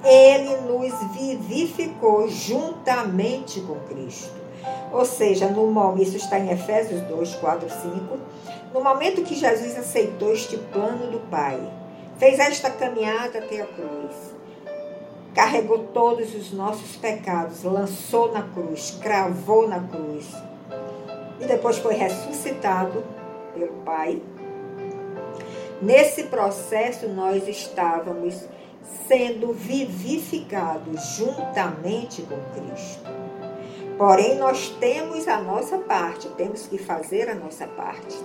ele 0.05 0.57
nos 0.63 0.93
vivificou 1.13 2.29
juntamente 2.29 3.61
com 3.61 3.77
Cristo. 3.89 4.43
Ou 4.91 5.05
seja, 5.05 5.47
no 5.47 5.69
momento, 5.69 6.03
isso 6.03 6.17
está 6.17 6.37
em 6.37 6.51
Efésios 6.51 7.01
2, 7.03 7.37
4, 7.37 7.71
5. 7.71 8.19
No 8.75 8.83
momento 8.83 9.23
que 9.23 9.37
Jesus 9.37 9.79
aceitou 9.79 10.33
este 10.33 10.57
plano 10.57 11.13
do 11.13 11.21
Pai, 11.31 11.61
fez 12.19 12.41
esta 12.41 12.71
caminhada 12.71 13.39
até 13.39 13.61
a 13.61 13.67
cruz, 13.67 14.35
carregou 15.33 15.79
todos 15.95 16.35
os 16.35 16.53
nossos 16.53 16.97
pecados, 16.97 17.63
lançou 17.63 18.33
na 18.33 18.43
cruz, 18.43 18.99
cravou 19.01 19.69
na 19.69 19.79
cruz 19.79 20.27
e 21.41 21.47
depois 21.47 21.79
foi 21.79 21.95
ressuscitado 21.95 23.05
pelo 23.55 23.73
Pai. 23.85 24.23
Nesse 25.81 26.25
processo, 26.25 27.09
nós 27.09 27.49
estávamos 27.49 28.47
sendo 29.09 29.53
vivificados 29.53 31.17
juntamente 31.17 32.23
com 32.23 32.37
Cristo. 32.55 33.11
Porém, 33.99 34.37
nós 34.37 34.69
temos 34.81 35.29
a 35.29 35.41
nossa 35.41 35.79
parte, 35.79 36.29
temos 36.31 36.67
que 36.67 36.79
fazer 36.79 37.29
a 37.29 37.35
nossa 37.35 37.67
parte. 37.67 38.17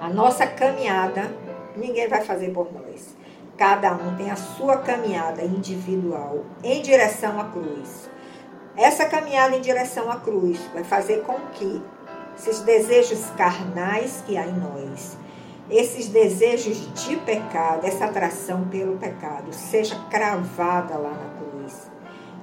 A 0.00 0.08
nossa 0.08 0.46
caminhada, 0.46 1.30
ninguém 1.76 2.08
vai 2.08 2.22
fazer 2.22 2.50
por 2.50 2.72
nós. 2.72 3.14
Cada 3.56 3.92
um 3.92 4.16
tem 4.16 4.30
a 4.30 4.36
sua 4.36 4.78
caminhada 4.78 5.42
individual 5.42 6.44
em 6.62 6.82
direção 6.82 7.40
à 7.40 7.44
cruz. 7.44 8.10
Essa 8.76 9.06
caminhada 9.06 9.56
em 9.56 9.60
direção 9.60 10.10
à 10.10 10.16
cruz 10.16 10.60
vai 10.74 10.84
fazer 10.84 11.22
com 11.22 11.34
que 11.54 11.82
esses 12.38 12.60
desejos 12.60 13.24
carnais 13.36 14.22
que 14.26 14.36
há 14.36 14.46
em 14.46 14.52
nós, 14.52 15.16
esses 15.70 16.08
desejos 16.08 16.92
de 16.92 17.16
pecado, 17.16 17.86
essa 17.86 18.04
atração 18.04 18.68
pelo 18.68 18.98
pecado, 18.98 19.52
seja 19.52 19.96
cravada 20.10 20.96
lá 20.96 21.10
na 21.10 21.40
cruz. 21.40 21.90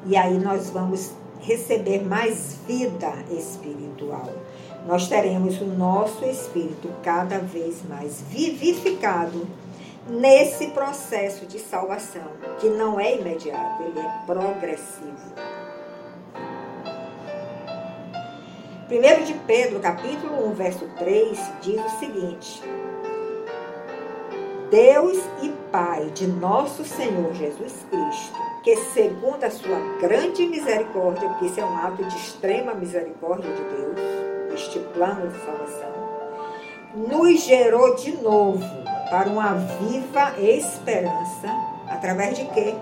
E 0.06 0.18
aí 0.18 0.38
nós 0.40 0.72
vamos 0.72 1.12
receber 1.40 2.04
mais 2.04 2.56
vida 2.68 3.13
espiritual. 3.30 4.30
Nós 4.88 5.08
teremos 5.08 5.62
o 5.62 5.66
nosso 5.66 6.25
espírito 6.25 6.90
cada 7.04 7.38
vez 7.38 7.84
mais 7.88 8.22
vivificado 8.22 9.48
nesse 10.10 10.68
processo 10.68 11.46
de 11.46 11.60
salvação, 11.60 12.28
que 12.60 12.68
não 12.70 13.00
é 13.00 13.16
imediato, 13.16 13.84
ele 13.84 14.00
é 14.00 14.25
progressivo. 14.25 15.62
1 18.93 19.23
de 19.23 19.33
Pedro, 19.47 19.79
capítulo 19.79 20.50
1, 20.50 20.53
verso 20.53 20.88
3, 21.00 21.39
diz 21.62 21.81
o 21.83 22.00
seguinte: 22.00 22.62
Deus 24.69 25.17
e 25.41 25.50
Pai 25.71 26.12
de 26.13 26.27
nosso 26.27 26.83
Senhor 26.83 27.33
Jesus 27.33 27.73
Cristo, 27.89 28.39
que 28.62 28.75
segundo 28.93 29.43
a 29.43 29.50
sua 29.50 29.79
grande 30.00 30.45
misericórdia, 30.45 31.27
porque 31.27 31.45
isso 31.45 31.59
é 31.59 31.65
um 31.65 31.75
ato 31.75 32.03
de 32.03 32.15
extrema 32.15 32.75
misericórdia 32.75 33.51
de 33.51 33.63
Deus, 33.63 34.00
este 34.53 34.77
plano 34.77 35.27
de 35.27 35.39
salvação, 35.39 35.93
nos 36.95 37.41
gerou 37.41 37.95
de 37.95 38.12
novo 38.17 38.63
para 39.09 39.27
uma 39.27 39.55
viva 39.55 40.39
esperança, 40.39 41.47
através 41.89 42.38
de 42.38 42.45
quê? 42.50 42.75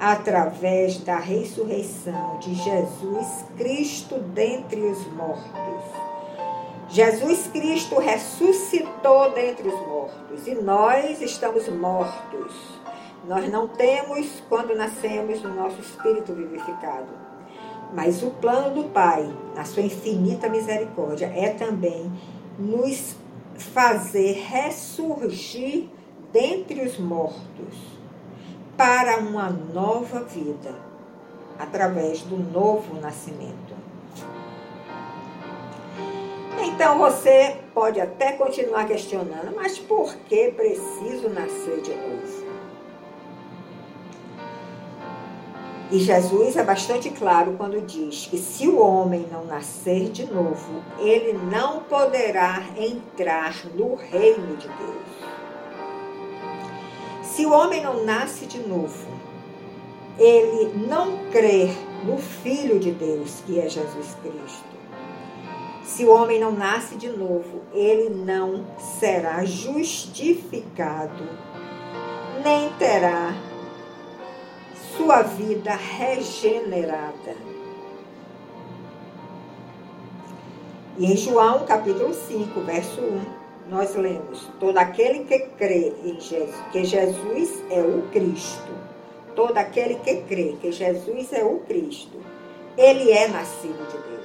Através 0.00 0.98
da 0.98 1.18
ressurreição 1.18 2.38
de 2.38 2.54
Jesus 2.54 3.44
Cristo 3.56 4.18
dentre 4.18 4.80
os 4.80 5.06
mortos. 5.12 6.08
Jesus 6.88 7.48
Cristo 7.48 7.98
ressuscitou 7.98 9.32
dentre 9.32 9.68
os 9.68 9.86
mortos 9.86 10.46
e 10.46 10.54
nós 10.54 11.20
estamos 11.20 11.68
mortos. 11.68 12.54
Nós 13.26 13.50
não 13.50 13.68
temos, 13.68 14.42
quando 14.48 14.74
nascemos, 14.74 15.44
o 15.44 15.48
nosso 15.48 15.80
espírito 15.80 16.32
vivificado. 16.32 17.08
Mas 17.92 18.22
o 18.22 18.30
plano 18.30 18.82
do 18.82 18.88
Pai, 18.90 19.28
na 19.54 19.64
sua 19.64 19.82
infinita 19.82 20.48
misericórdia, 20.48 21.26
é 21.26 21.50
também 21.50 22.10
nos 22.58 23.16
fazer 23.58 24.44
ressurgir 24.48 25.88
dentre 26.32 26.82
os 26.82 26.98
mortos 26.98 27.98
para 28.78 29.18
uma 29.18 29.50
nova 29.50 30.20
vida, 30.20 30.72
através 31.58 32.22
do 32.22 32.36
novo 32.36 32.94
nascimento. 33.00 33.76
Então 36.62 36.96
você 36.96 37.56
pode 37.74 38.00
até 38.00 38.34
continuar 38.34 38.86
questionando, 38.86 39.52
mas 39.56 39.80
por 39.80 40.14
que 40.28 40.52
preciso 40.52 41.28
nascer 41.28 41.80
de 41.80 41.92
novo? 41.92 42.46
E 45.90 45.98
Jesus 45.98 46.56
é 46.56 46.62
bastante 46.62 47.10
claro 47.10 47.54
quando 47.58 47.80
diz 47.80 48.26
que 48.26 48.38
se 48.38 48.68
o 48.68 48.78
homem 48.78 49.26
não 49.32 49.44
nascer 49.44 50.10
de 50.10 50.24
novo, 50.24 50.84
ele 51.00 51.32
não 51.32 51.80
poderá 51.80 52.62
entrar 52.76 53.56
no 53.74 53.96
reino 53.96 54.56
de 54.56 54.68
Deus. 54.68 55.27
Se 57.38 57.46
o 57.46 57.52
homem 57.52 57.80
não 57.80 58.04
nasce 58.04 58.46
de 58.46 58.58
novo, 58.58 59.06
ele 60.18 60.76
não 60.88 61.30
crê 61.30 61.68
no 62.04 62.18
Filho 62.18 62.80
de 62.80 62.90
Deus, 62.90 63.44
que 63.46 63.60
é 63.60 63.68
Jesus 63.68 64.16
Cristo. 64.20 64.66
Se 65.84 66.04
o 66.04 66.10
homem 66.10 66.40
não 66.40 66.50
nasce 66.50 66.96
de 66.96 67.08
novo, 67.08 67.62
ele 67.72 68.10
não 68.10 68.66
será 68.98 69.44
justificado, 69.44 71.28
nem 72.42 72.72
terá 72.72 73.32
sua 74.96 75.22
vida 75.22 75.76
regenerada. 75.76 77.36
E 80.98 81.06
em 81.06 81.16
João 81.16 81.64
capítulo 81.64 82.12
5, 82.12 82.60
verso 82.62 83.00
1, 83.00 83.37
nós 83.68 83.94
lemos: 83.94 84.48
Todo 84.58 84.78
aquele 84.78 85.24
que 85.24 85.38
crê 85.56 85.92
em 86.04 86.20
Jesus, 86.20 86.54
que 86.72 86.84
Jesus 86.84 87.62
é 87.70 87.80
o 87.80 88.02
Cristo, 88.10 88.72
todo 89.34 89.56
aquele 89.56 89.96
que 89.96 90.22
crê 90.22 90.56
que 90.60 90.72
Jesus 90.72 91.32
é 91.32 91.44
o 91.44 91.60
Cristo, 91.60 92.18
ele 92.76 93.10
é 93.10 93.28
nascido 93.28 93.86
de 93.86 93.98
Deus. 93.98 94.18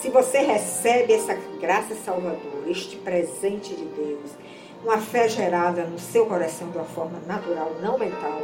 Se 0.00 0.10
você 0.10 0.38
recebe 0.38 1.14
essa 1.14 1.34
graça 1.60 1.94
salvadora, 1.94 2.68
este 2.68 2.96
presente 2.96 3.74
de 3.74 3.84
Deus, 3.84 4.30
uma 4.82 4.98
fé 4.98 5.28
gerada 5.28 5.84
no 5.84 5.98
seu 5.98 6.26
coração 6.26 6.70
de 6.70 6.76
uma 6.76 6.84
forma 6.84 7.18
natural, 7.26 7.72
não 7.80 7.98
mental, 7.98 8.42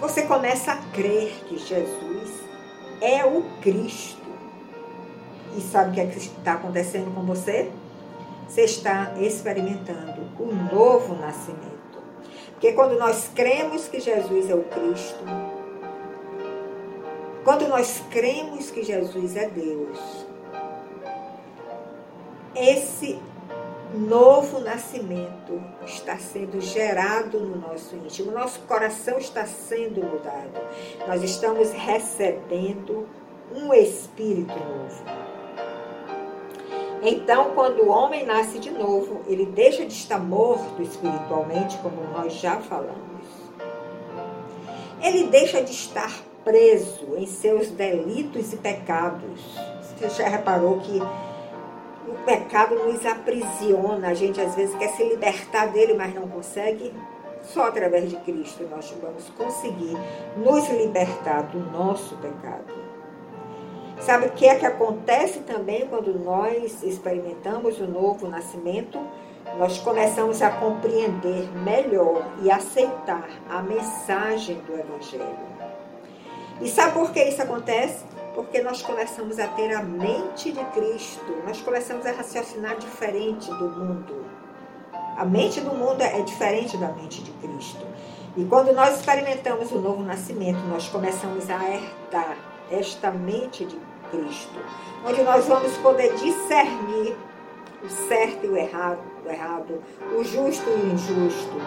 você 0.00 0.22
começa 0.22 0.72
a 0.72 0.76
crer 0.92 1.32
que 1.48 1.58
Jesus 1.58 2.40
é 3.00 3.24
o 3.24 3.42
Cristo. 3.62 4.26
E 5.56 5.60
sabe 5.60 5.90
o 5.90 5.94
que, 5.94 6.00
é 6.00 6.04
está 6.04 6.54
acontecendo 6.54 7.14
com 7.14 7.22
você? 7.22 7.70
Você 8.48 8.62
está 8.62 9.12
experimentando 9.18 10.22
o 10.38 10.52
novo 10.74 11.14
nascimento. 11.14 11.76
Porque 12.52 12.72
quando 12.72 12.98
nós 12.98 13.30
cremos 13.34 13.86
que 13.86 14.00
Jesus 14.00 14.48
é 14.48 14.54
o 14.54 14.64
Cristo, 14.64 15.24
quando 17.44 17.68
nós 17.68 18.02
cremos 18.10 18.70
que 18.70 18.82
Jesus 18.82 19.36
é 19.36 19.48
Deus, 19.48 20.26
esse 22.54 23.20
novo 23.94 24.60
nascimento 24.60 25.62
está 25.84 26.18
sendo 26.18 26.60
gerado 26.60 27.38
no 27.38 27.56
nosso 27.56 27.94
íntimo, 27.94 28.32
nosso 28.32 28.60
coração 28.60 29.18
está 29.18 29.46
sendo 29.46 30.02
mudado. 30.02 30.60
Nós 31.06 31.22
estamos 31.22 31.70
recebendo 31.72 33.06
um 33.54 33.72
espírito 33.72 34.58
novo. 34.58 35.25
Então, 37.08 37.52
quando 37.54 37.84
o 37.84 37.88
homem 37.88 38.26
nasce 38.26 38.58
de 38.58 38.68
novo, 38.68 39.22
ele 39.28 39.46
deixa 39.46 39.86
de 39.86 39.92
estar 39.92 40.18
morto 40.18 40.82
espiritualmente, 40.82 41.78
como 41.78 42.02
nós 42.12 42.32
já 42.32 42.56
falamos. 42.56 43.22
Ele 45.00 45.28
deixa 45.28 45.62
de 45.62 45.70
estar 45.70 46.12
preso 46.44 47.14
em 47.16 47.24
seus 47.24 47.68
delitos 47.70 48.52
e 48.52 48.56
pecados. 48.56 49.40
Você 50.00 50.08
já 50.20 50.28
reparou 50.28 50.80
que 50.80 51.00
o 52.08 52.14
pecado 52.24 52.74
nos 52.74 53.06
aprisiona. 53.06 54.08
A 54.08 54.14
gente 54.14 54.40
às 54.40 54.56
vezes 54.56 54.74
quer 54.74 54.88
se 54.88 55.04
libertar 55.04 55.66
dele, 55.66 55.94
mas 55.94 56.12
não 56.12 56.26
consegue. 56.26 56.92
Só 57.44 57.68
através 57.68 58.10
de 58.10 58.16
Cristo 58.16 58.66
nós 58.68 58.92
vamos 59.00 59.30
conseguir 59.38 59.96
nos 60.36 60.68
libertar 60.70 61.42
do 61.42 61.60
nosso 61.70 62.16
pecado. 62.16 62.75
Sabe 64.00 64.26
o 64.26 64.32
que 64.32 64.46
é 64.46 64.54
que 64.54 64.66
acontece 64.66 65.40
também 65.40 65.86
quando 65.88 66.12
nós 66.18 66.82
experimentamos 66.82 67.80
o 67.80 67.86
novo 67.86 68.28
nascimento? 68.28 69.00
Nós 69.58 69.78
começamos 69.78 70.42
a 70.42 70.50
compreender 70.50 71.50
melhor 71.64 72.26
e 72.42 72.50
aceitar 72.50 73.28
a 73.48 73.62
mensagem 73.62 74.56
do 74.60 74.74
Evangelho. 74.74 75.56
E 76.60 76.68
sabe 76.68 76.92
por 76.92 77.10
que 77.12 77.22
isso 77.22 77.42
acontece? 77.42 78.04
porque 78.36 78.60
nós 78.60 78.82
começamos 78.82 79.38
a 79.38 79.48
ter 79.48 79.72
a 79.74 79.82
mente 79.82 80.52
de 80.52 80.62
Cristo, 80.66 81.42
nós 81.46 81.58
começamos 81.62 82.04
a 82.04 82.12
raciocinar 82.12 82.76
diferente 82.76 83.48
do 83.48 83.70
mundo. 83.70 84.26
A 85.16 85.24
mente 85.24 85.58
do 85.62 85.74
mundo 85.74 86.02
é 86.02 86.20
diferente 86.20 86.76
da 86.76 86.88
mente 86.88 87.22
de 87.22 87.30
Cristo. 87.30 87.86
E 88.36 88.44
quando 88.44 88.74
nós 88.74 89.00
experimentamos 89.00 89.72
o 89.72 89.80
novo 89.80 90.02
nascimento, 90.02 90.58
nós 90.68 90.86
começamos 90.86 91.48
a 91.48 91.54
herdar 91.66 92.36
esta 92.70 93.10
mente 93.10 93.64
de 93.64 93.78
Cristo, 94.10 94.58
onde 95.04 95.22
nós 95.22 95.46
vamos 95.46 95.76
poder 95.78 96.14
discernir 96.14 97.16
o 97.82 97.88
certo 98.08 98.46
e 98.46 98.48
o 98.48 98.56
errado, 98.56 99.00
o, 99.24 99.28
errado, 99.28 99.82
o 100.16 100.24
justo 100.24 100.68
e 100.68 100.72
o 100.72 100.92
injusto, 100.92 101.60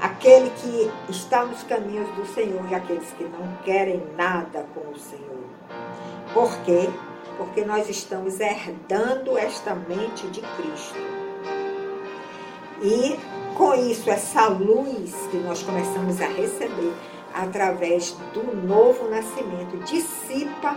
aquele 0.00 0.50
que 0.50 0.90
está 1.10 1.44
nos 1.44 1.62
caminhos 1.62 2.08
do 2.16 2.26
Senhor 2.26 2.62
e 2.70 2.74
aqueles 2.74 3.10
que 3.12 3.24
não 3.24 3.56
querem 3.64 4.02
nada 4.16 4.66
com 4.74 4.90
o 4.90 4.98
Senhor. 4.98 5.44
Por 6.34 6.54
quê? 6.64 6.88
Porque 7.38 7.64
nós 7.64 7.88
estamos 7.88 8.40
herdando 8.40 9.38
esta 9.38 9.74
mente 9.74 10.26
de 10.28 10.40
Cristo. 10.40 10.98
E 12.82 13.18
com 13.56 13.74
isso, 13.74 14.10
essa 14.10 14.48
luz 14.48 15.14
que 15.30 15.38
nós 15.38 15.62
começamos 15.62 16.20
a 16.20 16.26
receber, 16.26 16.92
através 17.36 18.16
do 18.32 18.42
novo 18.56 19.08
nascimento. 19.08 19.76
Dissipa 19.84 20.76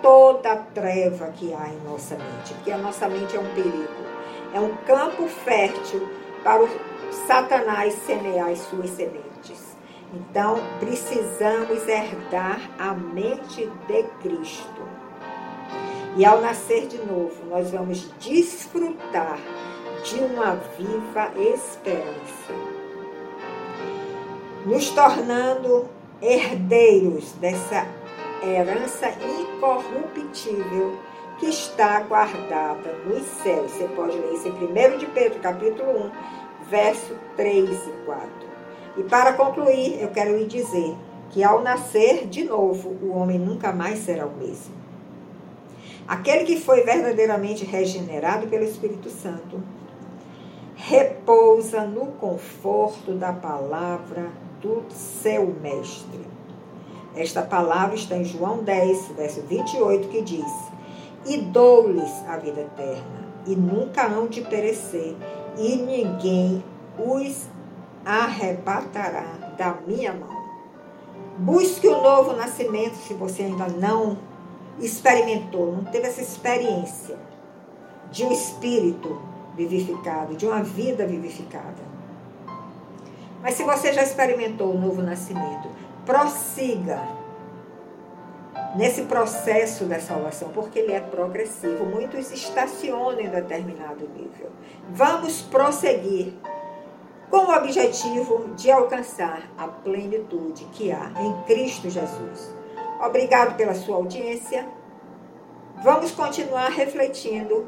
toda 0.00 0.52
a 0.52 0.56
treva 0.56 1.28
que 1.32 1.52
há 1.52 1.68
em 1.68 1.80
nossa 1.84 2.14
mente, 2.14 2.54
porque 2.54 2.70
a 2.70 2.78
nossa 2.78 3.08
mente 3.08 3.36
é 3.36 3.40
um 3.40 3.54
perigo. 3.54 4.06
É 4.54 4.60
um 4.60 4.74
campo 4.86 5.26
fértil 5.26 6.08
para 6.44 6.62
o 6.62 6.68
Satanás 7.26 7.94
semear 8.06 8.50
as 8.50 8.60
suas 8.60 8.90
sementes. 8.90 9.76
Então, 10.14 10.58
precisamos 10.78 11.86
herdar 11.88 12.60
a 12.78 12.94
mente 12.94 13.68
de 13.88 14.02
Cristo. 14.22 14.86
E 16.16 16.24
ao 16.24 16.40
nascer 16.40 16.86
de 16.86 16.98
novo, 16.98 17.44
nós 17.50 17.70
vamos 17.70 18.08
desfrutar 18.20 19.38
de 20.04 20.20
uma 20.20 20.54
viva 20.78 21.32
esperança, 21.36 22.75
nos 24.66 24.90
tornando 24.90 25.86
herdeiros 26.20 27.32
dessa 27.34 27.86
herança 28.42 29.10
incorruptível 29.10 30.98
que 31.38 31.46
está 31.46 32.00
guardada 32.00 32.92
nos 33.06 33.24
céus. 33.42 33.70
Você 33.70 33.86
pode 33.94 34.18
ler 34.18 34.34
isso 34.34 34.48
em 34.48 34.52
1 34.52 34.98
de 34.98 35.06
Pedro, 35.06 35.38
capítulo 35.38 35.88
1, 35.88 36.10
verso 36.68 37.14
3 37.36 37.70
e 37.70 37.92
4. 38.04 38.28
E 38.98 39.02
para 39.04 39.34
concluir, 39.34 40.02
eu 40.02 40.08
quero 40.08 40.36
lhe 40.36 40.46
dizer 40.46 40.96
que 41.30 41.44
ao 41.44 41.62
nascer 41.62 42.26
de 42.26 42.42
novo, 42.42 42.88
o 43.00 43.16
homem 43.16 43.38
nunca 43.38 43.72
mais 43.72 44.00
será 44.00 44.26
o 44.26 44.36
mesmo. 44.36 44.74
Aquele 46.08 46.44
que 46.44 46.58
foi 46.58 46.82
verdadeiramente 46.82 47.64
regenerado 47.64 48.48
pelo 48.48 48.64
Espírito 48.64 49.10
Santo 49.10 49.62
repousa 50.74 51.82
no 51.82 52.06
conforto 52.12 53.12
da 53.12 53.32
palavra 53.32 54.45
do 54.60 54.84
seu 54.90 55.54
mestre. 55.60 56.20
Esta 57.14 57.42
palavra 57.42 57.94
está 57.94 58.16
em 58.16 58.24
João 58.24 58.62
10, 58.62 59.08
verso 59.16 59.40
28, 59.42 60.08
que 60.08 60.22
diz: 60.22 60.52
E 61.24 61.38
dou-lhes 61.38 62.12
a 62.28 62.36
vida 62.36 62.60
eterna, 62.60 63.26
e 63.46 63.56
nunca 63.56 64.06
hão 64.06 64.26
de 64.26 64.42
perecer, 64.42 65.16
e 65.56 65.76
ninguém 65.76 66.62
os 66.98 67.46
arrebatará 68.04 69.54
da 69.56 69.78
minha 69.86 70.12
mão. 70.12 70.36
Busque 71.38 71.88
o 71.88 72.02
novo 72.02 72.34
nascimento 72.34 72.94
se 72.96 73.14
você 73.14 73.42
ainda 73.42 73.66
não 73.68 74.18
experimentou, 74.78 75.72
não 75.72 75.84
teve 75.84 76.06
essa 76.06 76.20
experiência 76.20 77.18
de 78.10 78.24
um 78.24 78.32
espírito 78.32 79.20
vivificado, 79.56 80.34
de 80.34 80.46
uma 80.46 80.62
vida 80.62 81.06
vivificada. 81.06 81.95
Mas 83.46 83.54
se 83.54 83.62
você 83.62 83.92
já 83.92 84.02
experimentou 84.02 84.74
o 84.74 84.76
novo 84.76 85.00
nascimento, 85.00 85.68
prossiga 86.04 87.00
nesse 88.74 89.02
processo 89.02 89.84
da 89.84 90.00
salvação, 90.00 90.48
porque 90.48 90.80
ele 90.80 90.92
é 90.92 90.98
progressivo. 90.98 91.86
Muitos 91.86 92.32
estacionam 92.32 93.20
em 93.20 93.28
determinado 93.28 94.08
nível. 94.08 94.50
Vamos 94.90 95.42
prosseguir 95.42 96.32
com 97.30 97.36
o 97.36 97.56
objetivo 97.56 98.48
de 98.56 98.68
alcançar 98.68 99.42
a 99.56 99.68
plenitude 99.68 100.64
que 100.72 100.90
há 100.90 101.12
em 101.16 101.44
Cristo 101.44 101.88
Jesus. 101.88 102.52
Obrigado 103.00 103.56
pela 103.56 103.76
sua 103.76 103.94
audiência. 103.94 104.66
Vamos 105.84 106.10
continuar 106.10 106.72
refletindo 106.72 107.64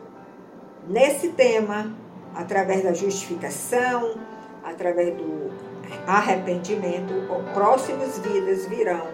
nesse 0.89 1.29
tema 1.29 1.95
através 2.35 2.83
da 2.83 2.93
justificação, 2.93 4.17
através 4.65 5.17
do 5.17 5.68
arrependimento. 6.07 7.15
Próximas 7.55 8.19
vidas 8.19 8.67
virão 8.67 9.07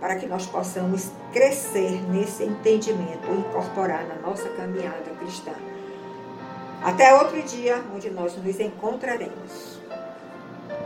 para 0.00 0.16
que 0.16 0.26
nós 0.26 0.46
possamos 0.46 1.12
crescer 1.32 2.02
nesse 2.10 2.42
entendimento 2.42 3.28
e 3.30 3.38
incorporar 3.38 4.04
na 4.06 4.16
nossa 4.16 4.48
caminhada 4.50 5.10
cristã. 5.20 5.52
Até 6.82 7.14
outro 7.14 7.40
dia, 7.42 7.80
onde 7.94 8.10
nós 8.10 8.36
nos 8.36 8.58
encontraremos. 8.58 9.71